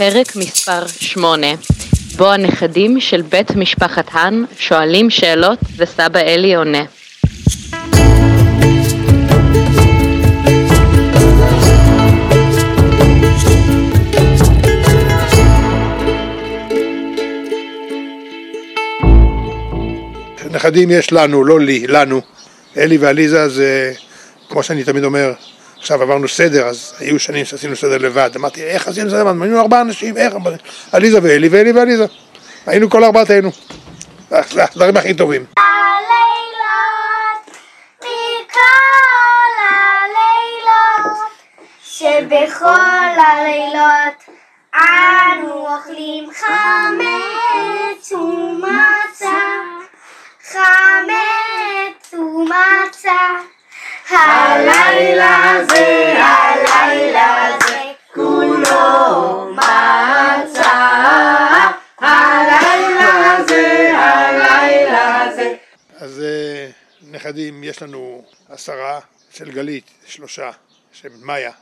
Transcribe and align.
פרק 0.00 0.36
מספר 0.36 0.86
8, 0.86 1.46
בו 2.16 2.32
הנכדים 2.32 3.00
של 3.00 3.22
בית 3.22 3.56
משפחת 3.56 4.04
האן 4.12 4.44
שואלים 4.58 5.10
שאלות 5.10 5.58
וסבא 5.76 6.20
אלי 6.20 6.54
עונה. 6.54 6.84
נכדים 20.50 20.90
יש 20.90 21.12
לנו, 21.12 21.44
לא 21.44 21.60
לי, 21.60 21.86
לנו. 21.86 22.20
אלי 22.76 22.98
ועליזה 22.98 23.48
זה, 23.48 23.92
כמו 24.48 24.62
שאני 24.62 24.84
תמיד 24.84 25.04
אומר, 25.04 25.32
עכשיו 25.80 26.02
עברנו 26.02 26.28
סדר, 26.28 26.66
אז 26.66 26.94
היו 26.98 27.18
שנים 27.18 27.44
שעשינו 27.44 27.76
סדר 27.76 27.98
לבד. 27.98 28.30
אמרתי, 28.36 28.62
איך 28.62 28.88
עשינו 28.88 29.10
סדר 29.10 29.24
לבד? 29.24 29.42
היינו 29.42 29.60
ארבעה 29.60 29.80
אנשים, 29.80 30.16
איך? 30.16 30.34
עליזה 30.92 31.18
ואלי 31.22 31.48
ואלי 31.48 31.72
ועליזה. 31.72 32.04
היינו 32.66 32.90
כל 32.90 33.04
ארבעתנו. 33.04 33.50
זה 34.30 34.64
הדברים 34.64 34.96
הכי 34.96 35.14
טובים. 35.14 35.44
שבכל 41.82 43.16
הלילות 43.26 44.18
אנו 44.74 45.68
אוכלים 45.68 46.30
חמץ 46.32 48.12
ומצה, 48.12 49.40
חמץ 50.50 52.14
ומצה. 52.14 53.59
הלילה 54.10 55.52
זה, 55.68 56.14
הלילה 56.24 57.58
זה, 57.66 57.80
כולו 58.14 59.52
מצה. 59.52 60.72
הלילה 61.98 63.44
זה, 63.48 63.92
הלילה 63.96 65.32
זה. 65.36 65.56
אז 65.96 66.20
אה, 66.20 66.70
נכדים, 67.02 67.64
יש 67.64 67.82
לנו 67.82 68.24
עשרה 68.48 69.00
של 69.30 69.50
גלית, 69.50 69.90
שלושה, 70.06 70.50
שם 70.92 71.08
מאיה, 71.22 71.52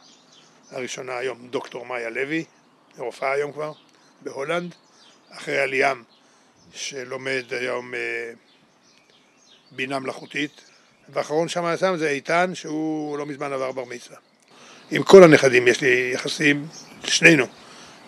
הראשונה 0.71 1.17
היום 1.17 1.49
דוקטור 1.49 1.87
מאיה 1.87 2.11
לוי, 2.11 2.45
רופאה 2.99 3.33
היום 3.33 3.53
כבר, 3.53 3.73
בהולנד, 4.21 4.75
אחרי 5.31 5.59
עליאם 5.59 6.03
שלומד 6.75 7.45
היום 7.51 7.95
אה, 7.95 8.31
בינה 9.71 9.99
מלאכותית, 9.99 10.68
ואחרון 11.13 11.49
שם 11.49 11.77
שם 11.81 11.97
זה 11.97 12.09
איתן 12.09 12.51
שהוא 12.55 13.19
לא 13.19 13.27
מזמן 13.27 13.53
עבר 13.53 13.73
בר 13.73 13.85
מצווה. 13.85 14.17
עם 14.91 15.03
כל 15.03 15.25
הנכדים 15.25 15.69
יש 15.69 15.81
לי 15.81 16.11
יחסים, 16.15 16.67
שנינו, 17.05 17.47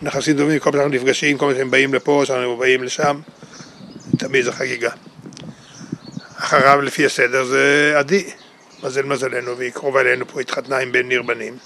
יחסים 0.01 0.37
טובים, 0.37 0.59
כל 0.59 0.71
פעם 0.71 0.79
שאנחנו 0.79 0.95
נפגשים, 0.95 1.37
כל 1.37 1.45
פעם 1.45 1.55
שהם 1.55 1.71
באים 1.71 1.93
לפה, 1.93 2.23
שאנחנו 2.25 2.57
באים 2.57 2.83
לשם, 2.83 3.19
תמיד 4.17 4.45
זו 4.45 4.51
חגיגה. 4.51 4.91
אחריו 6.37 6.81
לפי 6.81 7.05
הסדר 7.05 7.43
זה 7.43 7.93
עדי, 7.97 8.29
מזל 8.83 9.05
מזלנו, 9.05 9.57
והיא 9.57 9.71
קרובה 9.71 10.01
אלינו 10.01 10.27
פה, 10.27 10.41
התחתנה 10.41 10.77
עם 10.77 10.91
בן 10.91 11.07
ניר 11.07 11.21
בנים, 11.21 11.57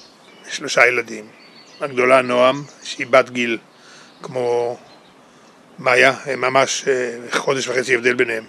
שלושה 0.52 0.88
ילדים. 0.88 1.26
הגדולה 1.82 2.22
נועם, 2.22 2.64
שהיא 2.84 3.08
בת 3.08 3.30
גיל 3.30 3.58
כמו 4.22 4.78
מאיה, 5.80 6.14
הם 6.26 6.42
ממש 6.42 6.86
אה, 6.88 7.18
חודש 7.32 7.68
וחצי 7.68 7.96
הבדל 7.96 8.14
ביניהם. 8.14 8.44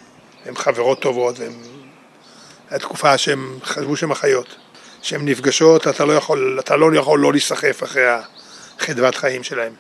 הן 0.47 0.55
חברות 0.55 1.03
טובות, 1.03 1.39
והן... 1.39 1.53
הייתה 2.71 2.87
תקופה 2.87 3.19
שהם 3.19 3.59
חשבו 3.65 3.97
שהן 3.97 4.11
אחיות. 4.11 4.57
שהן 5.03 5.29
נפגשות, 5.29 5.89
אתה 5.89 6.05
לא 6.05 6.13
יכול, 6.13 6.57
אתה 6.61 6.77
לא 6.77 6.95
יכול 6.95 7.21
לא 7.21 7.33
להיסחף 7.33 7.83
אחרי 7.83 8.03
החדוות 8.79 9.15
חיים 9.15 9.43
שלהם. 9.43 9.73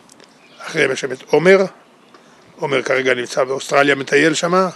שם 0.94 1.12
את 1.12 1.22
עומר, 1.26 1.64
עומר 2.56 2.82
כרגע 2.82 3.14
נמצא 3.14 3.44
באוסטרליה, 3.44 3.94
מטייל 3.94 4.34
שמה, 4.34 4.68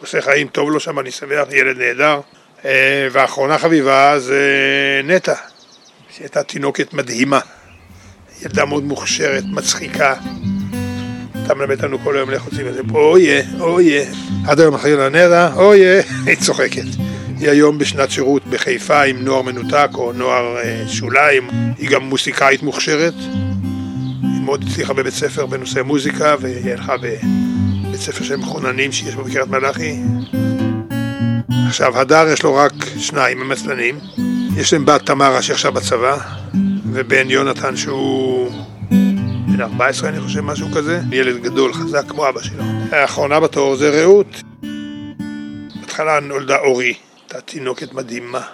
עושה 0.00 0.20
חיים 0.20 0.48
טוב 0.48 0.70
לו 0.70 0.80
שם, 0.80 0.98
אני 0.98 1.10
שמח, 1.10 1.48
ילד 1.50 1.78
נהדר. 1.78 2.20
אה, 2.64 3.08
ואחרונה 3.12 3.58
חביבה 3.58 4.18
זה 4.18 4.40
נטע, 5.04 5.34
שהייתה 6.10 6.42
תינוקת 6.42 6.92
מדהימה. 6.92 7.40
ילדה 8.42 8.64
מאוד 8.64 8.84
מוכשרת, 8.84 9.44
מצחיקה. 9.46 10.14
אתה 11.44 11.54
מלמד 11.54 11.84
אותנו 11.84 11.98
כל 11.98 12.16
היום 12.16 12.30
איך 12.30 12.44
עושים 12.44 12.68
את 12.68 12.74
זה, 12.74 12.80
אוי, 12.94 13.42
אוי, 13.60 14.04
עד 14.46 14.60
היום 14.60 14.74
אחרי 14.74 14.96
לנטע, 14.96 15.50
אוי, 15.54 15.80
היא 16.26 16.36
צוחקת. 16.36 17.13
היא 17.38 17.50
היום 17.50 17.78
בשנת 17.78 18.10
שירות 18.10 18.46
בחיפה 18.46 19.02
עם 19.02 19.24
נוער 19.24 19.42
מנותק 19.42 19.88
או 19.94 20.12
נוער 20.12 20.56
אה, 20.56 20.84
שוליים, 20.88 21.48
היא 21.78 21.90
גם 21.90 22.02
מוסיקאית 22.02 22.62
מוכשרת. 22.62 23.14
היא 24.22 24.40
מאוד 24.44 24.64
הצליחה 24.68 24.92
בבית 24.92 25.14
ספר 25.14 25.46
בנושא 25.46 25.82
מוזיקה 25.82 26.34
והיא 26.40 26.72
הלכה 26.72 26.96
בבית 26.96 28.00
ספר 28.00 28.24
של 28.24 28.36
מחוננים 28.36 28.92
שיש 28.92 29.14
בו 29.14 29.24
בקריית 29.24 29.48
מלאכי. 29.48 29.96
עכשיו, 31.68 32.00
הדר 32.00 32.28
יש 32.32 32.42
לו 32.42 32.54
רק 32.54 32.72
שניים, 32.98 33.40
הם 33.40 33.52
עצלנים. 33.52 33.98
יש 34.56 34.72
להם 34.72 34.86
בת 34.86 35.06
תמרה 35.06 35.42
שעכשיו 35.42 35.72
בצבא, 35.72 36.16
ובן 36.92 37.30
יונתן 37.30 37.76
שהוא 37.76 38.50
בן 39.52 39.60
14 39.60 40.08
אני 40.08 40.20
חושב, 40.20 40.40
משהו 40.40 40.68
כזה. 40.74 41.00
ילד 41.12 41.42
גדול, 41.42 41.72
חזק 41.72 42.04
כמו 42.08 42.28
אבא 42.28 42.42
שלו. 42.42 42.62
האחרונה 42.92 43.40
בתור 43.40 43.76
זה 43.76 43.90
רעות. 43.90 44.42
בהתחלה 45.80 46.20
נולדה 46.20 46.56
אורי, 46.56 46.94
הייתה 47.34 47.52
תינוקת 47.52 47.92
מדהימה, 47.92 48.46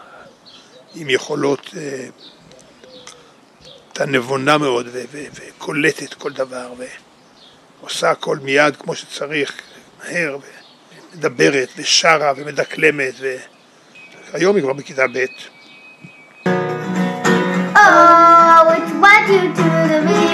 עם 0.94 1.10
יכולות, 1.10 1.70
אה, 1.76 2.06
הייתה 3.86 4.06
נבונה 4.06 4.58
מאוד 4.58 4.88
וקולטת 5.12 6.14
כל 6.14 6.32
דבר 6.32 6.72
ועושה 7.80 8.10
הכל 8.10 8.38
מיד 8.42 8.76
כמו 8.76 8.94
שצריך, 8.94 9.52
מהר, 9.98 10.38
ומדברת 11.14 11.68
ושרה 11.76 12.32
ומדקלמת 12.36 13.14
והיום 14.32 14.56
היא 14.56 14.64
כבר 14.64 14.72
בכיתה 14.72 15.06
ב'. 15.12 15.24
Oh, 17.76 18.74
it's 18.76 18.92
what 19.02 19.22
you 19.28 19.42
do 19.56 19.68
to 19.88 19.98
me. 20.06 20.29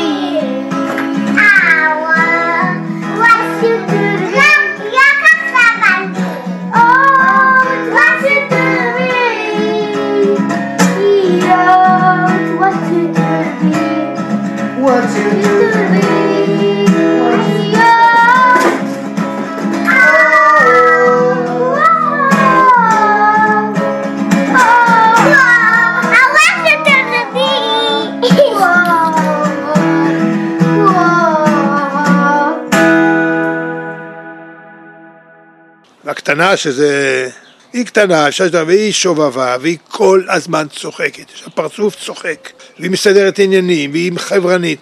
והקטנה 36.36 36.56
שזה... 36.56 37.30
היא 37.72 37.86
קטנה, 37.86 38.28
אפשר 38.28 38.44
לדבר, 38.44 38.66
והיא 38.66 38.92
שובבה, 38.92 39.56
והיא 39.60 39.78
כל 39.88 40.22
הזמן 40.28 40.66
צוחקת, 40.68 41.30
יש 41.34 41.42
לה 41.42 41.50
פרצוף 41.50 41.96
צוחק, 41.96 42.50
והיא 42.78 42.90
מסדרת 42.90 43.38
עניינים, 43.38 43.90
והיא 43.90 44.12
חברנית, 44.16 44.80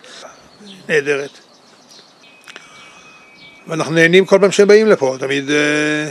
נהדרת. 0.88 1.30
ואנחנו 3.68 3.94
נהנים 3.94 4.26
כל 4.26 4.38
פעם 4.40 4.52
שהם 4.52 4.68
באים 4.68 4.86
לפה, 4.86 5.16
תמיד 5.20 5.50
אה, 5.50 6.08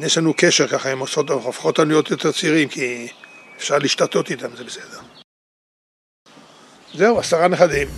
יש 0.00 0.18
לנו 0.18 0.34
קשר 0.36 0.68
ככה, 0.68 0.90
הם 0.90 0.98
עושות, 0.98 1.30
הופכות 1.30 1.78
אותנו 1.78 1.90
להיות 1.90 2.10
יותר 2.10 2.32
צעירים, 2.32 2.68
כי 2.68 3.08
אפשר 3.56 3.78
להשתתות 3.78 4.30
איתם, 4.30 4.48
זה 4.56 4.64
בסדר. 4.64 4.98
זהו, 6.94 7.18
עשרה 7.18 7.48
נכדים. 7.48 7.88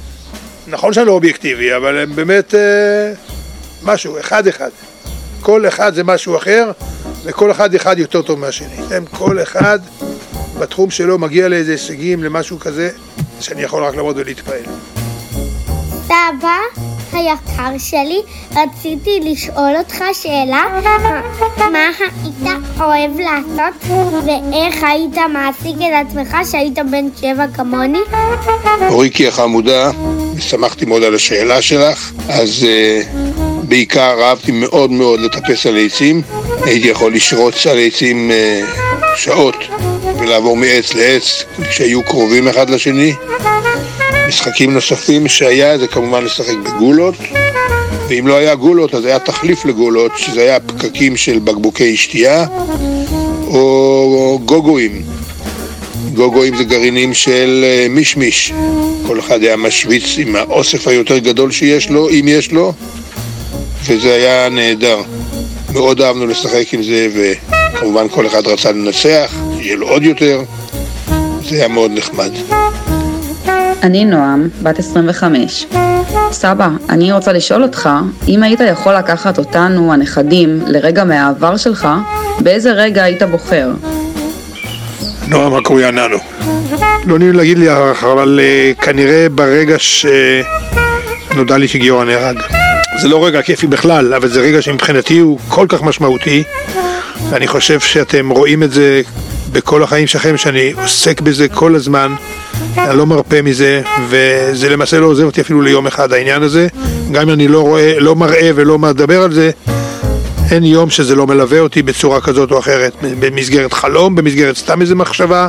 נכון 0.66 0.92
שאני 0.92 1.06
לא 1.06 1.12
אובייקטיבי, 1.12 1.76
אבל 1.76 1.98
הם 1.98 2.16
באמת 2.16 2.54
אה, 2.54 3.12
משהו, 3.82 4.20
אחד 4.20 4.46
אחד. 4.46 4.70
כל 5.40 5.68
אחד 5.68 5.94
זה 5.94 6.04
משהו 6.04 6.36
אחר, 6.36 6.70
וכל 7.24 7.50
אחד 7.50 7.74
אחד 7.74 7.98
יותר 7.98 8.22
טוב 8.22 8.38
מהשני. 8.38 8.80
הם 8.90 9.04
כל 9.06 9.42
אחד 9.42 9.78
בתחום 10.58 10.90
שלו 10.90 11.18
מגיע 11.18 11.48
לאיזה 11.48 11.72
הישגים, 11.72 12.24
למשהו 12.24 12.58
כזה, 12.58 12.90
שאני 13.40 13.62
יכול 13.62 13.84
רק 13.84 13.94
לעמוד 13.94 14.16
ולהתפעל. 14.18 14.62
סבא 16.04 16.58
היקר 17.12 17.78
שלי, 17.78 18.20
רציתי 18.50 19.20
לשאול 19.22 19.76
אותך 19.78 20.04
שאלה, 20.12 20.64
מה 21.58 21.88
היית 21.98 22.56
אוהב 22.80 23.10
לעשות 23.18 24.24
ואיך 24.26 24.84
היית 24.84 25.18
מעסיק 25.32 25.76
את 25.76 26.06
עצמך 26.06 26.36
שהיית 26.50 26.78
בן 26.90 27.06
שבע 27.20 27.46
כמוני? 27.54 27.98
אוריקי 28.88 29.28
החמודה, 29.28 29.90
שמחתי 30.38 30.84
מאוד 30.84 31.02
על 31.02 31.14
השאלה 31.14 31.62
שלך, 31.62 32.12
אז 32.28 32.66
uh, 32.66 33.29
בעיקר 33.70 34.16
אהבתי 34.22 34.52
מאוד 34.52 34.90
מאוד 34.90 35.20
לטפס 35.20 35.66
על 35.66 35.86
עצים, 35.86 36.22
הייתי 36.64 36.88
יכול 36.88 37.14
לשרוץ 37.14 37.66
על 37.66 37.78
עצים 37.78 38.30
uh, 38.30 39.16
שעות 39.16 39.56
ולעבור 40.18 40.56
מעץ 40.56 40.94
לעץ 40.94 41.44
כשהיו 41.70 42.02
קרובים 42.02 42.48
אחד 42.48 42.70
לשני. 42.70 43.12
משחקים 44.28 44.74
נוספים 44.74 45.28
שהיה 45.28 45.78
זה 45.78 45.86
כמובן 45.86 46.24
לשחק 46.24 46.56
בגולות, 46.64 47.14
ואם 48.08 48.26
לא 48.26 48.36
היה 48.36 48.54
גולות 48.54 48.94
אז 48.94 49.04
היה 49.04 49.18
תחליף 49.18 49.64
לגולות, 49.64 50.12
שזה 50.16 50.40
היה 50.40 50.60
פקקים 50.60 51.16
של 51.16 51.38
בקבוקי 51.38 51.96
שתייה, 51.96 52.46
או 53.46 54.40
גוגואים. 54.44 55.02
גוגואים 56.14 56.56
זה 56.56 56.64
גרעינים 56.64 57.14
של 57.14 57.64
אה, 57.64 57.86
מישמיש. 57.90 58.52
כל 59.06 59.18
אחד 59.18 59.42
היה 59.42 59.56
משוויץ 59.56 60.18
עם 60.18 60.36
האוסף 60.36 60.88
היותר 60.88 61.18
גדול 61.18 61.50
שיש 61.50 61.90
לו, 61.90 62.10
אם 62.10 62.24
יש 62.28 62.52
לו, 62.52 62.72
וזה 63.86 64.14
היה 64.14 64.48
נהדר. 64.48 65.02
מאוד 65.72 66.00
אהבנו 66.00 66.26
לשחק 66.26 66.74
עם 66.74 66.82
זה, 66.82 67.08
וכמובן 67.14 68.08
כל 68.08 68.26
אחד 68.26 68.46
רצה 68.46 68.72
לנצח, 68.72 69.34
שיהיה 69.58 69.76
לו 69.76 69.88
עוד 69.88 70.02
יותר. 70.02 70.42
זה 71.48 71.56
היה 71.56 71.68
מאוד 71.68 71.90
נחמד. 71.94 72.30
אני 73.82 74.04
נועם, 74.04 74.48
בת 74.62 74.78
25. 74.78 75.66
סבא, 76.32 76.68
אני 76.90 77.12
רוצה 77.12 77.32
לשאול 77.32 77.62
אותך, 77.62 77.88
אם 78.28 78.42
היית 78.42 78.60
יכול 78.70 78.94
לקחת 78.94 79.38
אותנו, 79.38 79.92
הנכדים, 79.92 80.60
לרגע 80.66 81.04
מהעבר 81.04 81.56
שלך, 81.56 81.88
באיזה 82.40 82.72
רגע 82.72 83.04
היית 83.04 83.22
בוחר? 83.22 83.70
נועם 85.28 85.54
הקרויה 85.54 85.90
ננו. 85.90 86.18
לא 87.06 87.18
נעים 87.18 87.32
להגיד 87.32 87.58
לי 87.58 87.66
אבל 87.72 88.40
uh, 88.40 88.82
כנראה 88.84 89.26
ברגע 89.28 89.76
שנודע 89.78 91.58
לי 91.58 91.68
שגיורא 91.68 92.04
נהרג. 92.04 92.36
זה 93.00 93.08
לא 93.08 93.26
רגע 93.26 93.42
כיפי 93.42 93.66
בכלל, 93.66 94.14
אבל 94.14 94.28
זה 94.28 94.40
רגע 94.40 94.62
שמבחינתי 94.62 95.18
הוא 95.18 95.38
כל 95.48 95.66
כך 95.68 95.82
משמעותי, 95.82 96.42
ואני 97.30 97.48
חושב 97.48 97.80
שאתם 97.80 98.30
רואים 98.30 98.62
את 98.62 98.72
זה 98.72 99.02
בכל 99.52 99.82
החיים 99.82 100.06
שלכם, 100.06 100.36
שאני 100.36 100.72
עוסק 100.82 101.20
בזה 101.20 101.48
כל 101.48 101.74
הזמן, 101.74 102.14
אני 102.78 102.98
לא 102.98 103.06
מרפה 103.06 103.42
מזה, 103.42 103.82
וזה 104.08 104.68
למעשה 104.68 104.98
לא 104.98 105.06
עוזב 105.06 105.24
אותי 105.24 105.40
אפילו 105.40 105.62
ליום 105.62 105.86
אחד 105.86 106.12
העניין 106.12 106.42
הזה, 106.42 106.68
גם 107.12 107.22
אם 107.22 107.30
אני 107.30 107.48
לא 107.48 107.60
רואה, 107.60 108.00
לא 108.00 108.16
מראה 108.16 108.50
ולא 108.54 108.78
מדבר 108.78 109.22
על 109.22 109.32
זה, 109.32 109.50
אין 110.50 110.64
יום 110.64 110.90
שזה 110.90 111.14
לא 111.14 111.26
מלווה 111.26 111.60
אותי 111.60 111.82
בצורה 111.82 112.20
כזאת 112.20 112.52
או 112.52 112.58
אחרת, 112.58 112.92
במסגרת 113.02 113.72
חלום, 113.72 114.14
במסגרת 114.14 114.56
סתם 114.56 114.80
איזה 114.80 114.94
מחשבה, 114.94 115.48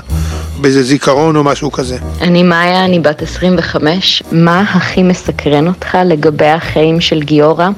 באיזה 0.61 0.83
זיכרון 0.83 1.35
או 1.35 1.43
משהו 1.43 1.71
כזה. 1.71 1.97
אני 2.21 2.43
מאיה, 2.43 2.85
אני 2.85 2.99
בת 2.99 3.21
25. 3.21 4.23
מה 4.31 4.61
הכי 4.61 5.03
מסקרן 5.03 5.67
אותך 5.67 5.97
לגבי 6.05 6.45
החיים 6.45 7.01
של 7.01 7.19
גיורא? 7.23 7.69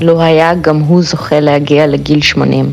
לו 0.00 0.14
לא 0.14 0.22
היה 0.22 0.54
גם 0.54 0.78
הוא 0.78 1.02
זוכה 1.02 1.40
להגיע 1.40 1.86
לגיל 1.86 2.22
80. 2.22 2.72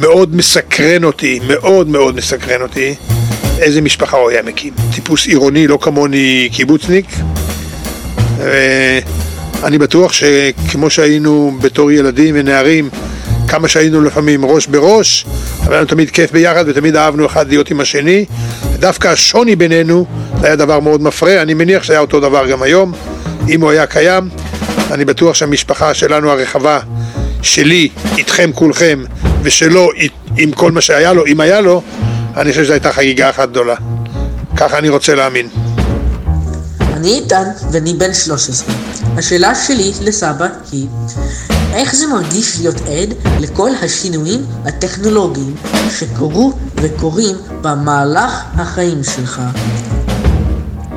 מאוד 0.00 0.36
מסקרן 0.36 1.04
אותי, 1.04 1.40
מאוד 1.48 1.88
מאוד 1.88 2.16
מסקרן 2.16 2.62
אותי, 2.62 2.94
איזה 3.58 3.80
משפחה 3.80 4.16
הוא 4.16 4.30
היה 4.30 4.42
מקים. 4.42 4.72
טיפוס 4.94 5.26
עירוני, 5.26 5.66
לא 5.66 5.78
כמוני 5.80 6.48
קיבוצניק. 6.52 7.06
אני 9.64 9.78
בטוח 9.78 10.12
שכמו 10.12 10.90
שהיינו 10.90 11.52
בתור 11.60 11.90
ילדים 11.90 12.34
ונערים, 12.38 12.88
כמה 13.48 13.68
שהיינו 13.68 14.00
לפעמים 14.00 14.44
ראש 14.44 14.66
בראש, 14.66 15.26
אבל 15.64 15.74
היה 15.74 15.86
תמיד 15.86 16.10
כיף 16.10 16.32
ביחד 16.32 16.64
ותמיד 16.68 16.96
אהבנו 16.96 17.26
אחד 17.26 17.48
להיות 17.48 17.70
עם 17.70 17.80
השני. 17.80 18.24
דווקא 18.82 19.08
השוני 19.08 19.56
בינינו 19.56 20.06
היה 20.42 20.56
דבר 20.56 20.80
מאוד 20.80 21.02
מפרה, 21.02 21.42
אני 21.42 21.54
מניח 21.54 21.82
שהיה 21.82 22.00
אותו 22.00 22.20
דבר 22.20 22.50
גם 22.50 22.62
היום, 22.62 22.92
אם 23.48 23.60
הוא 23.60 23.70
היה 23.70 23.86
קיים. 23.86 24.28
אני 24.90 25.04
בטוח 25.04 25.34
שהמשפחה 25.34 25.94
שלנו 25.94 26.30
הרחבה, 26.30 26.80
שלי, 27.42 27.88
איתכם 28.18 28.50
כולכם, 28.54 29.04
ושלו 29.42 29.90
עם 30.36 30.52
כל 30.52 30.72
מה 30.72 30.80
שהיה 30.80 31.12
לו, 31.12 31.26
אם 31.26 31.40
היה 31.40 31.60
לו, 31.60 31.82
אני 32.36 32.50
חושב 32.50 32.64
שזו 32.64 32.72
הייתה 32.72 32.92
חגיגה 32.92 33.30
אחת 33.30 33.48
גדולה. 33.48 33.74
ככה 34.56 34.78
אני 34.78 34.88
רוצה 34.88 35.14
להאמין. 35.14 35.48
אני 36.80 37.08
איתן 37.08 37.44
ואני 37.72 37.94
בן 37.94 38.14
13. 38.14 38.74
השאלה 39.16 39.54
שלי 39.54 39.92
לסבא 40.00 40.46
היא, 40.72 40.86
איך 41.74 41.94
זה 41.94 42.06
מרגיש 42.06 42.60
להיות 42.60 42.76
עד 42.76 43.14
לכל 43.40 43.70
השינויים 43.82 44.40
הטכנולוגיים 44.64 45.54
שקרו 45.98 46.52
וקורים 46.74 47.36
במהלך 47.60 48.42
החיים 48.54 49.04
שלך? 49.04 49.40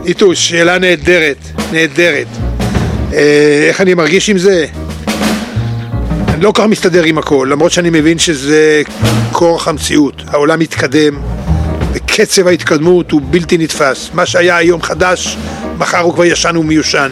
איתוש, 0.06 0.50
שאלה 0.50 0.78
נהדרת, 0.78 1.38
נהדרת. 1.72 2.28
אה, 3.14 3.66
איך 3.70 3.82
אני 3.82 3.94
מרגיש 3.94 4.30
עם 4.30 4.38
זה? 4.38 4.66
אני 6.28 6.44
לא 6.44 6.52
כל 6.52 6.62
כך 6.62 6.68
מסתדר 6.68 7.04
עם 7.04 7.18
הכל, 7.18 7.48
למרות 7.52 7.72
שאני 7.72 7.90
מבין 7.90 8.20
שזה 8.20 8.82
כורח 9.32 9.68
המציאות. 9.68 10.22
העולם 10.28 10.60
מתקדם, 10.60 11.20
וקצב 11.94 12.48
ההתקדמות 12.48 13.12
הוא 13.12 13.22
בלתי 13.30 13.58
נתפס. 13.58 14.10
מה 14.14 14.26
שהיה 14.26 14.58
היום 14.58 14.82
חדש, 14.82 15.38
מחר 15.78 16.00
הוא 16.00 16.14
כבר 16.14 16.26
ישן 16.26 16.58
ומיושן. 16.58 17.12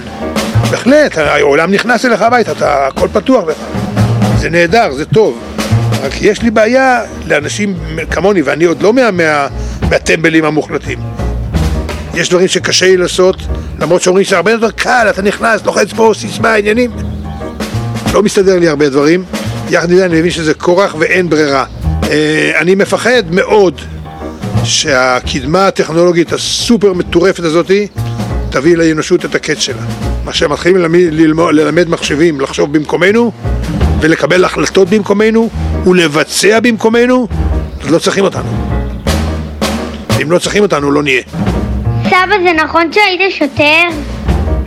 בהחלט, 0.71 1.17
העולם 1.17 1.71
נכנס 1.71 2.05
אליך 2.05 2.21
הביתה, 2.21 2.51
אתה, 2.51 2.87
הכל 2.87 3.07
פתוח 3.13 3.43
לך. 3.47 3.57
זה 4.39 4.49
נהדר, 4.49 4.93
זה 4.93 5.05
טוב. 5.05 5.39
רק 6.03 6.21
יש 6.21 6.41
לי 6.41 6.51
בעיה 6.51 7.01
לאנשים 7.27 7.75
כמוני, 8.11 8.41
ואני 8.41 8.63
עוד 8.63 8.81
לא 8.81 8.93
מה, 8.93 9.11
מה, 9.11 9.47
מהטמבלים 9.89 10.45
המוחלטים. 10.45 10.99
יש 12.13 12.29
דברים 12.29 12.47
שקשה 12.47 12.85
לי 12.85 12.97
לעשות, 12.97 13.35
למרות 13.79 14.01
שאומרים 14.01 14.25
שזה 14.25 14.35
הרבה 14.35 14.51
יותר 14.51 14.71
קל, 14.71 15.07
אתה 15.09 15.21
נכנס, 15.21 15.65
לוחץ 15.65 15.93
פה, 15.93 16.11
סיסמה, 16.15 16.53
עניינים. 16.53 16.91
לא 18.13 18.23
מסתדר 18.23 18.59
לי 18.59 18.67
הרבה 18.67 18.89
דברים. 18.89 19.23
יחד 19.69 19.91
עם 19.91 19.97
זה 19.97 20.05
אני 20.05 20.19
מבין 20.19 20.31
שזה 20.31 20.53
כורח 20.53 20.95
ואין 20.99 21.29
ברירה. 21.29 21.65
אה, 22.09 22.51
אני 22.59 22.75
מפחד 22.75 23.23
מאוד 23.31 23.81
שהקדמה 24.63 25.67
הטכנולוגית 25.67 26.33
הסופר 26.33 26.93
מטורפת 26.93 27.43
הזאתי 27.43 27.87
תביא 28.53 28.77
לאנושות 28.77 29.25
את 29.25 29.35
הקץ 29.35 29.57
שלה. 29.57 29.81
מה 30.25 30.33
שהם 30.33 30.51
מתחילים 30.51 30.77
ללמוד, 31.11 31.55
ללמד 31.55 31.89
מחשבים 31.89 32.41
לחשוב 32.41 32.73
במקומנו 32.73 33.31
ולקבל 34.01 34.45
החלטות 34.45 34.89
במקומנו 34.89 35.49
ולבצע 35.85 36.59
במקומנו, 36.59 37.27
אז 37.81 37.91
לא 37.91 37.99
צריכים 37.99 38.23
אותנו. 38.23 38.49
אם 40.21 40.31
לא 40.31 40.39
צריכים 40.39 40.63
אותנו, 40.63 40.91
לא 40.91 41.03
נהיה. 41.03 41.21
סבא, 42.03 42.35
זה 42.43 42.53
נכון 42.63 42.91
שהיית 42.91 43.31
שוטר? 43.31 43.87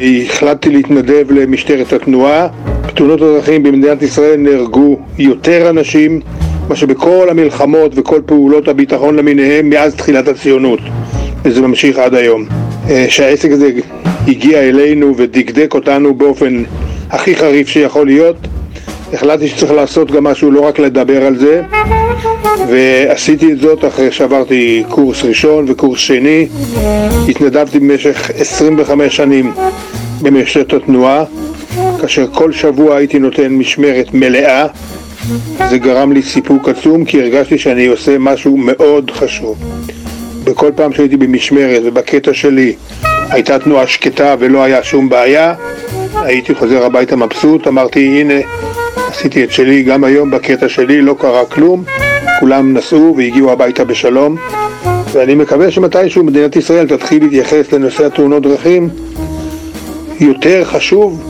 החלטתי 0.00 0.70
להתנדב 0.70 1.30
למשטרת 1.30 1.92
התנועה. 1.92 2.48
בתאונות 2.86 3.20
הדרכים 3.20 3.62
במדינת 3.62 4.02
ישראל 4.02 4.36
נהרגו 4.36 4.98
יותר 5.18 5.70
אנשים 5.70 6.20
מה 6.68 6.76
שבכל 6.76 7.28
המלחמות 7.30 7.92
וכל 7.96 8.20
פעולות 8.26 8.68
הביטחון 8.68 9.16
למיניהם 9.16 9.70
מאז 9.70 9.94
תחילת 9.94 10.28
הציונות 10.28 10.80
וזה 11.44 11.60
ממשיך 11.60 11.98
עד 11.98 12.14
היום. 12.14 12.65
אה, 12.90 13.06
שהעסק 13.08 13.50
הזה 13.50 13.70
הגיע 14.28 14.60
אלינו 14.60 15.16
ודקדק 15.16 15.74
אותנו 15.74 16.14
באופן 16.14 16.62
הכי 17.10 17.36
חריף 17.36 17.68
שיכול 17.68 18.06
להיות. 18.06 18.36
החלטתי 19.12 19.48
שצריך 19.48 19.72
לעשות 19.72 20.10
גם 20.10 20.24
משהו, 20.24 20.50
לא 20.50 20.60
רק 20.60 20.78
לדבר 20.78 21.26
על 21.26 21.38
זה. 21.38 21.62
ועשיתי 22.68 23.52
את 23.52 23.60
זאת 23.60 23.84
אחרי 23.84 24.12
שעברתי 24.12 24.84
קורס 24.88 25.24
ראשון 25.24 25.64
וקורס 25.68 26.00
שני. 26.00 26.48
התנדבתי 27.28 27.78
במשך 27.78 28.30
25 28.38 29.16
שנים 29.16 29.52
במשטרת 30.22 30.72
התנועה 30.72 31.24
כאשר 32.00 32.26
כל 32.32 32.52
שבוע 32.52 32.96
הייתי 32.96 33.18
נותן 33.18 33.52
משמרת 33.52 34.14
מלאה. 34.14 34.66
זה 35.70 35.78
גרם 35.78 36.12
לי 36.12 36.22
סיפוק 36.22 36.68
עצום 36.68 37.04
כי 37.04 37.20
הרגשתי 37.20 37.58
שאני 37.58 37.86
עושה 37.86 38.18
משהו 38.18 38.56
מאוד 38.56 39.10
חשוב 39.10 39.56
בכל 40.46 40.70
פעם 40.76 40.92
שהייתי 40.92 41.16
במשמרת 41.16 41.82
ובקטע 41.84 42.34
שלי 42.34 42.74
הייתה 43.30 43.58
תנועה 43.58 43.86
שקטה 43.86 44.34
ולא 44.38 44.62
היה 44.62 44.82
שום 44.82 45.08
בעיה 45.08 45.54
הייתי 46.14 46.54
חוזר 46.54 46.84
הביתה 46.84 47.16
מבסוט, 47.16 47.66
אמרתי 47.66 48.20
הנה 48.20 48.34
עשיתי 49.08 49.44
את 49.44 49.52
שלי 49.52 49.82
גם 49.82 50.04
היום 50.04 50.30
בקטע 50.30 50.68
שלי, 50.68 51.02
לא 51.02 51.16
קרה 51.18 51.44
כלום 51.44 51.84
כולם 52.40 52.74
נסעו 52.74 53.14
והגיעו 53.16 53.52
הביתה 53.52 53.84
בשלום 53.84 54.36
ואני 55.12 55.34
מקווה 55.34 55.70
שמתישהו 55.70 56.24
מדינת 56.24 56.56
ישראל 56.56 56.88
תתחיל 56.88 57.22
להתייחס 57.22 57.72
לנושא 57.72 58.06
התאונות 58.06 58.42
דרכים 58.42 58.88
יותר 60.20 60.64
חשוב 60.64 61.22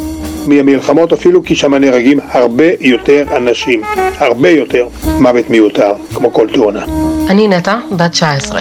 מהמלחמות 0.46 1.12
אפילו 1.12 1.44
כי 1.44 1.54
שם 1.54 1.74
נהרגים 1.74 2.18
הרבה 2.30 2.64
יותר 2.80 3.24
אנשים, 3.36 3.82
הרבה 4.18 4.50
יותר 4.50 4.88
מוות 5.20 5.50
מיותר, 5.50 5.92
כמו 6.14 6.32
כל 6.32 6.46
תאונה. 6.54 6.84
אני 7.28 7.48
נטע, 7.48 7.76
בת 7.92 8.10
19. 8.10 8.60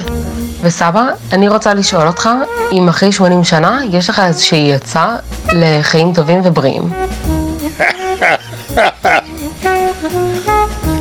וסבא, 0.66 1.04
אני 1.32 1.48
רוצה 1.48 1.74
לשאול 1.74 2.08
אותך, 2.08 2.30
אם 2.72 2.90
אחרי 2.90 3.12
80 3.12 3.44
שנה 3.44 3.82
יש 3.92 4.10
לך 4.10 4.22
איזושהי 4.28 4.74
עצה 4.74 5.16
לחיים 5.52 6.14
טובים 6.14 6.42
ובריאים. 6.44 6.84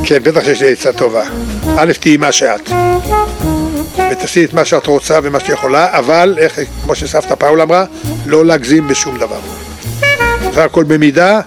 כן, 0.05 0.23
בטח 0.23 0.43
שיש 0.43 0.61
לי 0.61 0.71
עצה 0.71 0.93
טובה. 0.93 1.23
א', 1.77 1.91
תהיי 1.99 2.17
מה 2.17 2.31
שאת. 2.31 2.69
ותעשי 4.11 4.45
את 4.45 4.53
מה 4.53 4.65
שאת 4.65 4.87
רוצה 4.87 5.19
ומה 5.23 5.39
שאת 5.39 5.49
יכולה, 5.49 5.97
אבל, 5.97 6.35
איך, 6.37 6.59
כמו 6.83 6.95
שסבתא 6.95 7.35
פאול 7.35 7.61
אמרה, 7.61 7.85
לא 8.25 8.45
להגזים 8.45 8.87
בשום 8.87 9.17
דבר. 9.17 9.39
והכל 10.53 10.83
במידה, 10.83 11.39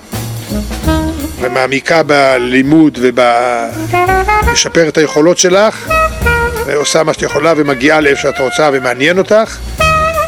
ומעמיקה 1.40 2.02
בלימוד 2.02 2.98
ובשפר 3.02 4.88
את 4.88 4.98
היכולות 4.98 5.38
שלך, 5.38 5.88
ועושה 6.68 7.02
מה 7.02 7.14
שאת 7.14 7.22
יכולה 7.22 7.54
ומגיעה 7.56 8.00
לאיפה 8.00 8.22
שאת 8.22 8.40
רוצה 8.40 8.70
ומעניין 8.72 9.18
אותך, 9.18 9.56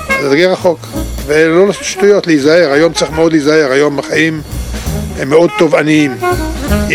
אז 0.09 0.31
תגיע 0.31 0.53
רחוק. 0.53 0.79
ולא 1.27 1.67
לעשות 1.67 1.85
שטויות, 1.85 2.27
להיזהר. 2.27 2.73
היום 2.73 2.93
צריך 2.93 3.11
מאוד 3.11 3.33
להיזהר, 3.33 3.73
היום 3.73 3.99
החיים 3.99 4.43
הם 5.19 5.29
מאוד 5.29 5.51
תובעניים. 5.59 6.17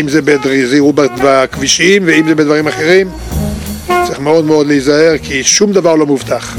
אם 0.00 0.08
זה 0.08 0.22
בזהירות 0.22 0.94
בכבישים 1.22 2.02
ואם 2.06 2.28
זה 2.28 2.34
בדברים 2.34 2.68
אחרים. 2.68 3.08
צריך 4.06 4.20
מאוד 4.20 4.44
מאוד 4.44 4.66
להיזהר, 4.66 5.18
כי 5.22 5.44
שום 5.44 5.72
דבר 5.72 5.94
לא 5.94 6.06
מובטח. 6.06 6.56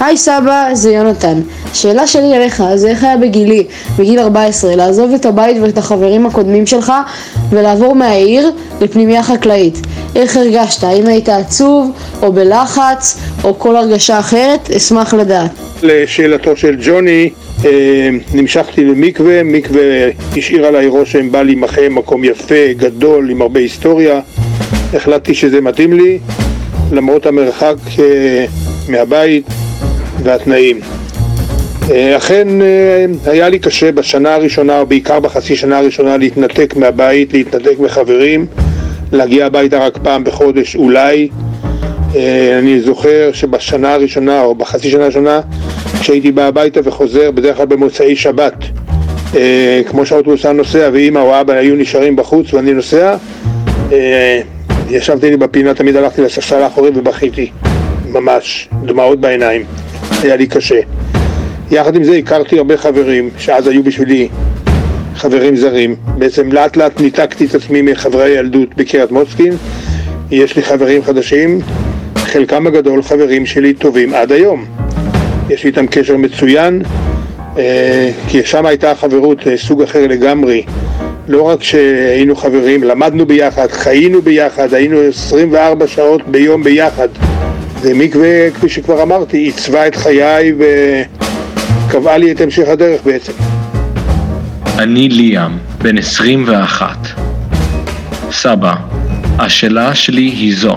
היי 0.00 0.16
סבא, 0.16 0.68
זה 0.72 0.92
יונתן. 0.92 1.40
השאלה 1.72 2.06
שלי 2.06 2.36
אליך 2.36 2.62
זה 2.74 2.88
איך 2.88 3.04
היה 3.04 3.16
בגילי, 3.16 3.66
בגיל 3.98 4.20
14, 4.20 4.76
לעזוב 4.76 5.12
את 5.14 5.26
הבית 5.26 5.56
ואת 5.62 5.78
החברים 5.78 6.26
הקודמים 6.26 6.66
שלך 6.66 6.92
ולעבור 7.50 7.94
מהעיר 7.94 8.50
לפנימייה 8.80 9.22
חקלאית. 9.22 9.78
איך 10.16 10.36
הרגשת? 10.36 10.84
האם 10.84 11.06
היית 11.06 11.28
עצוב, 11.28 11.90
או 12.22 12.32
בלחץ, 12.32 13.18
או 13.44 13.58
כל 13.58 13.76
הרגשה 13.76 14.18
אחרת? 14.18 14.70
אשמח 14.70 15.14
לדעת. 15.14 15.50
לשאלתו 15.82 16.56
של 16.56 16.76
ג'וני, 16.84 17.30
אה, 17.64 17.70
נמשכתי 18.34 18.84
למקווה, 18.84 19.42
מקווה 19.42 19.82
השאיר 20.36 20.66
עליי 20.66 20.86
רושם 20.86 21.32
בא 21.32 21.42
להימחה 21.42 21.88
מקום 21.90 22.24
יפה, 22.24 22.72
גדול, 22.76 23.30
עם 23.30 23.42
הרבה 23.42 23.60
היסטוריה. 23.60 24.20
החלטתי 24.94 25.34
שזה 25.34 25.60
מתאים 25.60 25.92
לי, 25.92 26.18
למרות 26.92 27.26
המרחק 27.26 27.76
אה, 27.98 28.44
מהבית 28.88 29.44
והתנאים. 30.22 30.80
אה, 31.90 32.16
אכן 32.16 32.48
היה 33.26 33.48
לי 33.48 33.58
קשה 33.58 33.92
בשנה 33.92 34.34
הראשונה, 34.34 34.80
או 34.80 34.86
בעיקר 34.86 35.20
בחצי 35.20 35.56
שנה 35.56 35.78
הראשונה, 35.78 36.16
להתנתק 36.16 36.74
מהבית, 36.76 37.32
להתנתק 37.32 37.78
מחברים, 37.78 38.46
להגיע 39.12 39.46
הביתה 39.46 39.78
רק 39.78 39.98
פעם 40.02 40.24
בחודש 40.24 40.76
אולי. 40.76 41.28
אני 42.58 42.80
זוכר 42.80 43.30
שבשנה 43.32 43.94
הראשונה, 43.94 44.42
או 44.42 44.54
בחצי 44.54 44.90
שנה 44.90 45.02
הראשונה, 45.02 45.40
כשהייתי 46.00 46.32
בא 46.32 46.42
הביתה 46.42 46.80
וחוזר, 46.84 47.30
בדרך 47.30 47.56
כלל 47.56 47.66
במוצאי 47.66 48.16
שבת, 48.16 48.54
אה, 49.36 49.80
כמו 49.86 50.06
שהאוטובוס 50.06 50.44
היה 50.44 50.54
נוסע 50.54 50.90
ואימא 50.92 51.18
או 51.18 51.40
אבא 51.40 51.52
היו 51.52 51.76
נשארים 51.76 52.16
בחוץ 52.16 52.54
ואני 52.54 52.72
נוסע, 52.72 53.16
אה, 53.92 54.40
ישבתי 54.90 55.30
לי 55.30 55.36
בפינה, 55.36 55.74
תמיד 55.74 55.96
הלכתי 55.96 56.22
לספסל 56.22 56.62
האחורי 56.62 56.90
ובכיתי, 56.94 57.50
ממש, 58.08 58.68
דמעות 58.84 59.20
בעיניים, 59.20 59.64
היה 60.22 60.36
לי 60.36 60.46
קשה. 60.46 60.80
יחד 61.70 61.96
עם 61.96 62.04
זה 62.04 62.16
הכרתי 62.16 62.58
הרבה 62.58 62.76
חברים 62.76 63.30
שאז 63.38 63.66
היו 63.66 63.82
בשבילי 63.82 64.28
חברים 65.14 65.56
זרים, 65.56 65.96
בעצם 66.18 66.52
לאט 66.52 66.76
לאט 66.76 67.00
ניתקתי 67.00 67.44
את 67.44 67.54
עצמי 67.54 67.82
מחברי 67.82 68.22
הילדות 68.22 68.74
בקריית 68.76 69.10
מוצקין, 69.10 69.52
יש 70.30 70.56
לי 70.56 70.62
חברים 70.62 71.04
חדשים, 71.04 71.60
חלקם 72.16 72.66
הגדול 72.66 73.02
חברים 73.02 73.46
שלי 73.46 73.72
טובים 73.74 74.14
עד 74.14 74.32
היום. 74.32 74.64
יש 75.50 75.64
לי 75.64 75.70
איתם 75.70 75.86
קשר 75.86 76.16
מצוין, 76.16 76.82
אה, 77.58 78.10
כי 78.28 78.44
שם 78.44 78.66
הייתה 78.66 78.94
חברות 78.94 79.46
אה, 79.46 79.56
סוג 79.56 79.82
אחר 79.82 80.06
לגמרי. 80.06 80.64
לא 81.28 81.42
רק 81.42 81.62
שהיינו 81.62 82.36
חברים, 82.36 82.82
למדנו 82.82 83.26
ביחד, 83.26 83.70
חיינו 83.70 84.22
ביחד, 84.22 84.74
היינו 84.74 85.00
24 85.00 85.86
שעות 85.86 86.28
ביום 86.28 86.62
ביחד. 86.62 87.08
ומקווה, 87.82 88.50
כפי 88.54 88.68
שכבר 88.68 89.02
אמרתי, 89.02 89.36
עיצבה 89.36 89.86
את 89.86 89.96
חיי 89.96 90.52
וקבעה 91.88 92.18
לי 92.18 92.32
את 92.32 92.40
המשך 92.40 92.68
הדרך 92.68 93.00
בעצם. 93.04 93.32
אני 94.78 95.08
ליאם, 95.08 95.58
בן 95.78 95.98
21. 95.98 96.96
סבא, 98.32 98.74
השאלה 99.38 99.94
שלי 99.94 100.22
היא 100.22 100.56
זו: 100.56 100.76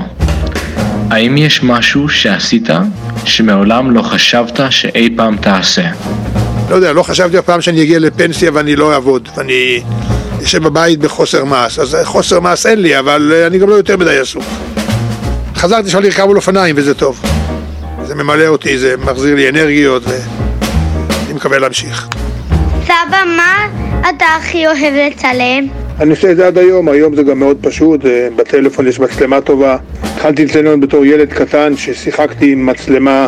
האם 1.09 1.37
יש 1.37 1.63
משהו 1.63 2.09
שעשית 2.09 2.69
שמעולם 3.25 3.91
לא 3.91 4.01
חשבת 4.01 4.59
שאי 4.69 5.09
פעם 5.15 5.37
תעשה? 5.37 5.83
לא 6.69 6.75
יודע, 6.75 6.93
לא 6.93 7.03
חשבתי 7.03 7.39
אף 7.39 7.45
פעם 7.45 7.61
שאני 7.61 7.83
אגיע 7.83 7.99
לפנסיה 7.99 8.51
ואני 8.53 8.75
לא 8.75 8.93
אעבוד, 8.93 9.29
ואני 9.37 9.81
אשב 10.43 10.63
בבית 10.63 10.99
בחוסר 10.99 11.45
מעש. 11.45 11.79
אז 11.79 11.97
חוסר 12.03 12.39
מעש 12.39 12.65
אין 12.65 12.81
לי, 12.81 12.99
אבל 12.99 13.33
אני 13.47 13.57
גם 13.57 13.69
לא 13.69 13.75
יותר 13.75 13.97
מדי 13.97 14.19
עסוק. 14.19 14.43
חזרתי 15.63 15.85
עכשיו 15.85 16.01
לרכב 16.01 16.29
על 16.29 16.35
אופניים 16.35 16.75
וזה 16.77 16.93
טוב. 16.93 17.21
זה 18.03 18.15
ממלא 18.15 18.47
אותי, 18.47 18.77
זה 18.77 18.95
מחזיר 18.97 19.35
לי 19.35 19.49
אנרגיות 19.49 20.03
ואני 20.05 21.33
מקווה 21.33 21.59
להמשיך. 21.59 22.07
סבא, 22.83 23.23
מה 23.37 23.67
אתה 24.09 24.25
הכי 24.25 24.67
אוהב 24.67 24.93
לצלם? 24.93 25.67
אני 25.99 26.09
עושה 26.09 26.31
את 26.31 26.37
זה 26.37 26.47
עד 26.47 26.57
היום, 26.57 26.89
היום 26.89 27.15
זה 27.15 27.23
גם 27.23 27.39
מאוד 27.39 27.57
פשוט, 27.61 28.05
אה, 28.05 28.27
בטלפון 28.35 28.87
יש 28.87 28.99
מצלמה 28.99 29.41
טובה. 29.41 29.77
התחלתי 30.03 30.45
לצלם 30.45 30.79
בתור 30.79 31.05
ילד 31.05 31.33
קטן 31.33 31.77
ששיחקתי 31.77 32.51
עם 32.51 32.65
מצלמה 32.65 33.27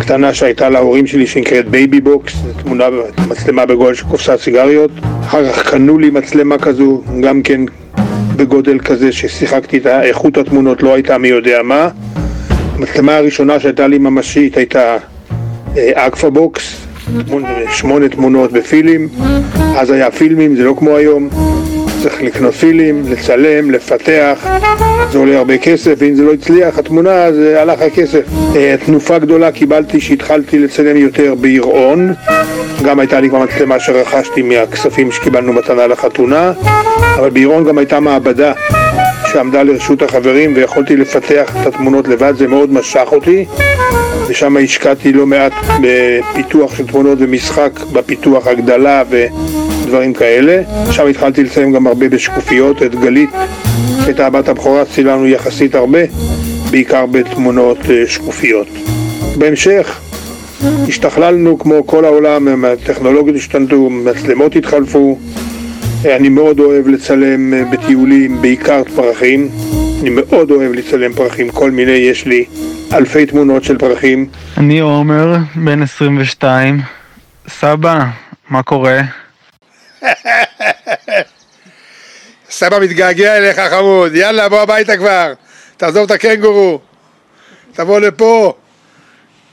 קטנה 0.00 0.34
שהייתה 0.34 0.68
להורים 0.68 1.06
שלי 1.06 1.26
שנקראת 1.26 1.68
Baby 1.68 2.00
Box, 2.00 2.34
תמונה, 2.62 2.84
מצלמה 3.28 3.66
בגודל 3.66 3.94
של 3.94 4.04
קופסת 4.04 4.40
סיגריות. 4.40 4.90
אחר 5.26 5.52
כך 5.52 5.70
קנו 5.70 5.98
לי 5.98 6.10
מצלמה 6.10 6.58
כזו, 6.58 7.02
גם 7.20 7.42
כן 7.42 7.60
בגודל 8.38 8.78
כזה 8.78 9.12
ששיחקתי 9.12 9.76
איתה, 9.76 10.02
איכות 10.02 10.36
התמונות 10.36 10.82
לא 10.82 10.94
הייתה 10.94 11.18
מי 11.18 11.28
יודע 11.28 11.62
מה. 11.62 11.88
המצלמה 12.74 13.16
הראשונה 13.16 13.60
שהייתה 13.60 13.86
לי 13.86 13.98
ממשית 13.98 14.56
הייתה 14.56 14.96
אגפא 15.74 16.26
אה, 16.26 16.30
Box, 16.30 16.86
שמונה 17.72 18.08
תמונות 18.08 18.52
בפילם, 18.52 19.08
אז 19.76 19.90
היה 19.90 20.10
פילמים, 20.10 20.56
זה 20.56 20.64
לא 20.64 20.74
כמו 20.78 20.96
היום. 20.96 21.28
צריך 22.08 22.22
לקנות 22.22 22.54
פילם, 22.54 23.02
לצלם, 23.08 23.70
לפתח, 23.70 24.46
זה 25.12 25.18
עולה 25.18 25.38
הרבה 25.38 25.58
כסף, 25.58 25.94
ואם 25.98 26.14
זה 26.14 26.22
לא 26.22 26.32
הצליח, 26.32 26.78
התמונה, 26.78 27.32
זה 27.32 27.62
הלך 27.62 27.80
הכסף. 27.82 28.20
אה, 28.56 28.74
תנופה 28.86 29.18
גדולה 29.18 29.52
קיבלתי 29.52 30.00
שהתחלתי 30.00 30.58
לצלם 30.58 30.96
יותר 30.96 31.34
ביראון, 31.34 32.12
גם 32.84 33.00
הייתה 33.00 33.20
לי 33.20 33.28
כבר 33.28 33.38
מצלמה 33.38 33.80
שרכשתי 33.80 34.42
מהכספים 34.42 35.12
שקיבלנו 35.12 35.52
מתנה 35.52 35.86
לחתונה, 35.86 36.52
אבל 37.18 37.30
ביראון 37.30 37.64
גם 37.64 37.78
הייתה 37.78 38.00
מעבדה 38.00 38.52
שעמדה 39.32 39.62
לרשות 39.62 40.02
החברים 40.02 40.52
ויכולתי 40.56 40.96
לפתח 40.96 41.56
את 41.60 41.66
התמונות 41.66 42.08
לבד, 42.08 42.34
זה 42.36 42.46
מאוד 42.46 42.72
משך 42.72 43.08
אותי 43.12 43.44
ושם 44.28 44.56
השקעתי 44.56 45.12
לא 45.12 45.26
מעט 45.26 45.52
בפיתוח 45.82 46.76
של 46.76 46.86
תמונות 46.86 47.18
ומשחק, 47.20 47.80
בפיתוח 47.92 48.46
הגדלה 48.46 49.02
ודברים 49.10 50.12
כאלה. 50.12 50.62
שם 50.90 51.06
התחלתי 51.06 51.44
לצלם 51.44 51.72
גם 51.72 51.86
הרבה 51.86 52.08
בשקופיות, 52.08 52.82
את 52.82 52.94
גלית, 52.94 53.30
שהייתה 54.04 54.26
הבת 54.26 54.48
הבכורה, 54.48 54.84
צילמנו 54.84 55.26
יחסית 55.26 55.74
הרבה, 55.74 55.98
בעיקר 56.70 57.06
בתמונות 57.06 57.78
אה, 57.90 58.06
שקופיות. 58.06 58.66
בהמשך 59.38 60.00
השתכללנו 60.88 61.58
כמו 61.58 61.86
כל 61.86 62.04
העולם, 62.04 62.64
הטכנולוגיות 62.64 63.36
השתנתו, 63.36 63.90
מצלמות 63.90 64.56
התחלפו. 64.56 65.18
אני 66.04 66.28
מאוד 66.28 66.60
אוהב 66.60 66.88
לצלם 66.88 67.54
אה, 67.54 67.64
בטיולים, 67.64 68.42
בעיקר 68.42 68.82
פרחים. 68.96 69.50
אני 70.00 70.10
מאוד 70.10 70.50
אוהב 70.50 70.72
לצלם 70.72 71.14
פרחים, 71.14 71.50
כל 71.50 71.70
מיני, 71.70 71.90
יש 71.90 72.26
לי 72.26 72.44
אלפי 72.92 73.26
תמונות 73.26 73.64
של 73.64 73.78
פרחים. 73.78 74.28
אני 74.56 74.78
עומר, 74.78 75.36
בן 75.54 75.82
22. 75.82 76.80
סבא, 77.48 78.04
מה 78.50 78.62
קורה? 78.62 79.00
סבא 82.50 82.78
מתגעגע 82.78 83.36
אליך 83.36 83.60
חמוד, 83.60 84.14
יאללה 84.14 84.48
בוא 84.48 84.60
הביתה 84.60 84.96
כבר, 84.96 85.32
תעזוב 85.76 86.04
את 86.04 86.10
הקנגורו, 86.10 86.80
תבוא 87.72 88.00
לפה, 88.00 88.52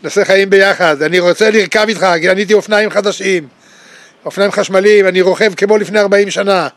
נעשה 0.03 0.25
חיים 0.25 0.49
ביחד, 0.49 1.01
אני 1.01 1.19
רוצה 1.19 1.49
לרכב 1.51 1.85
איתך, 1.87 2.07
כי 2.21 2.27
קניתי 2.27 2.53
אופניים 2.53 2.89
חדשים, 2.89 3.47
אופניים 4.25 4.51
חשמליים, 4.51 5.07
אני 5.07 5.21
רוכב 5.21 5.53
כמו 5.57 5.77
לפני 5.77 5.99
40 5.99 6.31
שנה, 6.31 6.67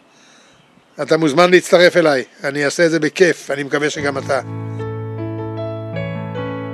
אתה 1.03 1.17
מוזמן 1.17 1.51
להצטרף 1.51 1.97
אליי, 1.97 2.25
אני 2.45 2.65
אעשה 2.65 2.87
את 2.87 2.91
זה 2.91 3.01
בכיף, 3.01 3.51
אני 3.51 3.63
מקווה 3.63 3.91
שגם 3.91 4.19
אתה. 4.19 4.41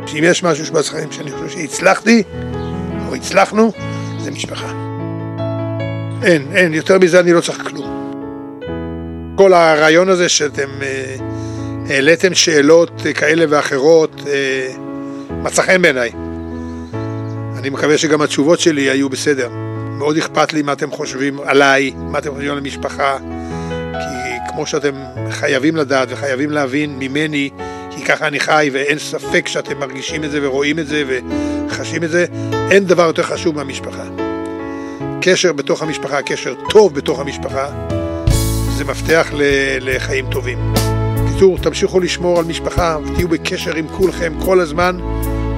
שאם 0.06 0.24
יש 0.24 0.42
משהו 0.42 0.74
בחיים 0.74 1.12
שאני 1.12 1.30
חושב 1.30 1.48
שהצלחתי, 1.48 2.22
או 3.08 3.14
הצלחנו, 3.14 3.72
זה 4.18 4.30
משפחה. 4.30 4.72
אין, 6.22 6.46
אין, 6.54 6.74
יותר 6.74 6.98
מזה 6.98 7.20
אני 7.20 7.32
לא 7.32 7.40
צריך 7.40 7.68
כלום. 7.68 8.12
כל 9.36 9.52
הרעיון 9.52 10.08
הזה 10.08 10.28
שאתם 10.28 10.68
אה, 10.82 11.16
העליתם 11.88 12.34
שאלות 12.34 13.02
כאלה 13.14 13.44
ואחרות, 13.48 14.20
אה, 14.26 14.68
מצא 15.30 15.62
חן 15.62 15.82
בעיניי. 15.82 16.12
אני 17.58 17.70
מקווה 17.70 17.98
שגם 17.98 18.22
התשובות 18.22 18.60
שלי 18.60 18.82
היו 18.90 19.08
בסדר. 19.08 19.63
מאוד 19.98 20.16
אכפת 20.16 20.52
לי 20.52 20.62
מה 20.62 20.72
אתם 20.72 20.90
חושבים 20.90 21.40
עליי, 21.44 21.92
מה 21.96 22.18
אתם 22.18 22.30
חושבים 22.30 22.50
על 22.50 22.58
המשפחה, 22.58 23.16
כי 23.92 24.52
כמו 24.52 24.66
שאתם 24.66 24.94
חייבים 25.30 25.76
לדעת 25.76 26.08
וחייבים 26.10 26.50
להבין 26.50 26.98
ממני, 26.98 27.50
כי 27.90 28.04
ככה 28.04 28.26
אני 28.26 28.40
חי 28.40 28.70
ואין 28.72 28.98
ספק 28.98 29.48
שאתם 29.48 29.78
מרגישים 29.78 30.24
את 30.24 30.30
זה 30.30 30.38
ורואים 30.42 30.78
את 30.78 30.86
זה 30.86 31.04
וחשים 31.06 32.04
את 32.04 32.10
זה, 32.10 32.26
אין 32.70 32.84
דבר 32.84 33.06
יותר 33.06 33.22
חשוב 33.22 33.56
מהמשפחה. 33.56 34.04
קשר 35.20 35.52
בתוך 35.52 35.82
המשפחה, 35.82 36.22
קשר 36.22 36.54
טוב 36.70 36.94
בתוך 36.94 37.20
המשפחה, 37.20 37.68
זה 38.76 38.84
מפתח 38.84 39.28
לחיים 39.80 40.26
טובים. 40.30 40.74
בקיצור, 41.24 41.58
תמשיכו 41.58 42.00
לשמור 42.00 42.38
על 42.38 42.44
משפחה 42.44 42.98
ותהיו 43.04 43.28
בקשר 43.28 43.76
עם 43.76 43.88
כולכם 43.88 44.32
כל 44.44 44.60
הזמן, 44.60 44.98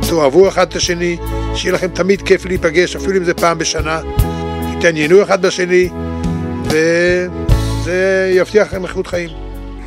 תאהבו 0.00 0.48
אחד 0.48 0.68
את 0.68 0.76
השני, 0.76 1.16
שיהיה 1.54 1.74
לכם 1.74 1.88
תמיד 1.88 2.22
כיף 2.22 2.44
להיפגש, 2.44 2.96
אפילו 2.96 3.16
אם 3.16 3.24
זה 3.24 3.34
פעם 3.34 3.58
בשנה. 3.58 4.00
תתעניינו 4.78 5.22
אחד 5.22 5.42
בשני, 5.42 5.88
וזה 6.64 8.30
יבטיח 8.34 8.68
לכם 8.68 8.84
איכות 8.84 9.06
חיים. 9.06 9.28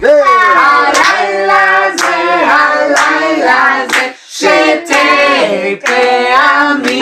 הלילה 0.03 1.79
זה, 1.97 2.05
הלילה 2.45 3.85
זה, 3.91 4.09
שתי 4.29 5.77
פעמים. 5.85 6.99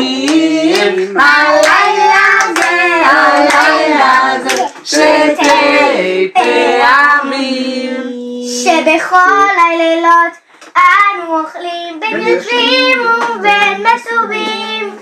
הלילה 1.19 2.25
זה, 2.55 2.69
הלילה 3.05 4.37
זה, 4.43 4.63
שתי 4.83 6.31
פעמים. 6.33 7.93
שבכל 8.63 9.53
הלילות 9.59 10.46
אנו 10.77 11.39
אוכלים 11.39 12.00
בין 12.00 12.27
יושבים 12.27 13.01
ובין 13.01 13.86
מסובים. 13.88 14.98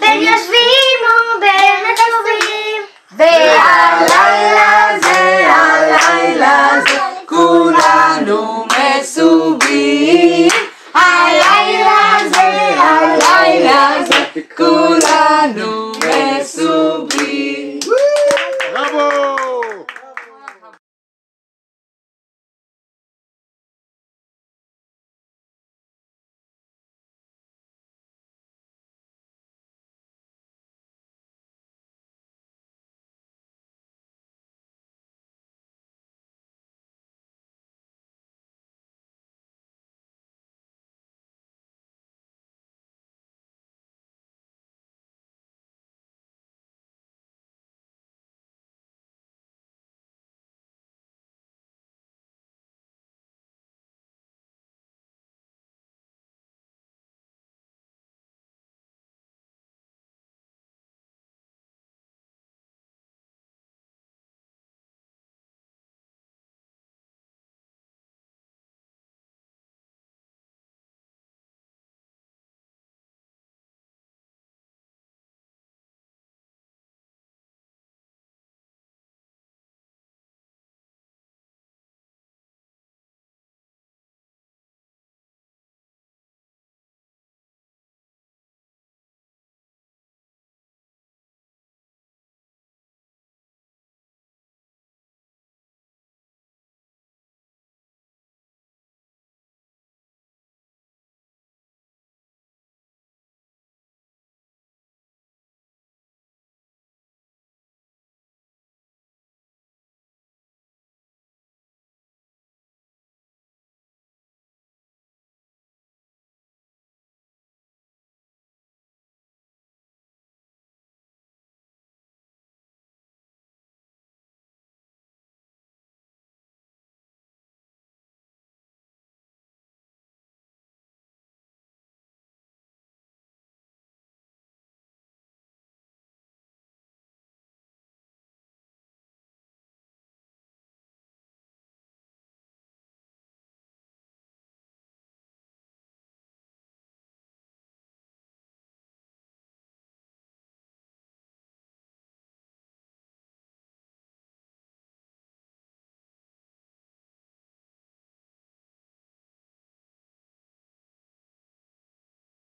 בין 0.00 0.22
יושבים 0.22 0.98
ובין 1.36 1.84
מסובים. 1.92 2.82
והלילה 3.16 4.98
זה 5.02 5.46
הלילה 5.54 6.68
זה 6.88 6.98
כולנו 7.26 8.66
מסובים. 9.00 10.48
הלילה 10.94 12.18
זה 12.32 12.48
הלילה 12.78 13.96
זה 14.04 14.40
כולנו 14.56 14.85